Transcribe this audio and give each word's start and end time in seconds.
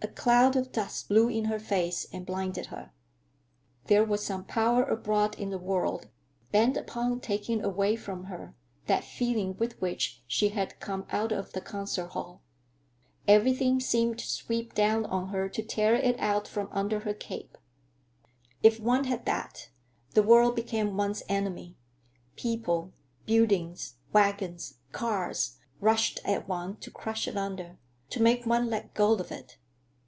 A 0.00 0.06
cloud 0.20 0.54
of 0.54 0.70
dust 0.70 1.08
blew 1.08 1.28
in 1.28 1.46
her 1.46 1.58
face 1.58 2.06
and 2.12 2.24
blinded 2.24 2.66
her. 2.66 2.92
There 3.86 4.04
was 4.04 4.24
some 4.24 4.44
power 4.44 4.84
abroad 4.84 5.36
in 5.36 5.50
the 5.50 5.58
world 5.58 6.06
bent 6.52 6.76
upon 6.76 7.18
taking 7.20 7.64
away 7.64 7.96
from 7.96 8.24
her 8.24 8.54
that 8.86 9.02
feeling 9.02 9.56
with 9.56 9.80
which 9.80 10.22
she 10.28 10.50
had 10.50 10.78
come 10.78 11.04
out 11.10 11.32
of 11.32 11.52
the 11.52 11.60
concert 11.60 12.08
hall. 12.10 12.42
Everything 13.26 13.80
seemed 13.80 14.18
to 14.20 14.28
sweep 14.28 14.72
down 14.72 15.04
on 15.04 15.28
her 15.28 15.48
to 15.48 15.64
tear 15.64 15.96
it 15.96 16.18
out 16.20 16.46
from 16.46 16.68
under 16.70 17.00
her 17.00 17.14
cape. 17.14 17.58
If 18.62 18.78
one 18.78 19.04
had 19.04 19.24
that, 19.26 19.68
the 20.12 20.22
world 20.22 20.54
became 20.54 20.96
one's 20.96 21.24
enemy; 21.28 21.76
people, 22.36 22.92
buildings, 23.26 23.96
wagons, 24.12 24.74
cars, 24.92 25.58
rushed 25.80 26.20
at 26.24 26.46
one 26.46 26.76
to 26.78 26.90
crush 26.92 27.26
it 27.26 27.36
under, 27.36 27.78
to 28.10 28.22
make 28.22 28.46
one 28.46 28.70
let 28.70 28.94
go 28.94 29.12
of 29.12 29.32
it. 29.32 29.58